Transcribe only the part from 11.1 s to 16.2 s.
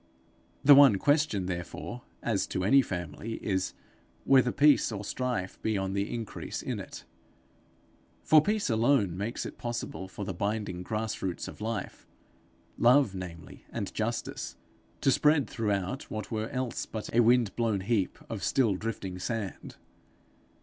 roots of life love, namely, and justice to spread throughout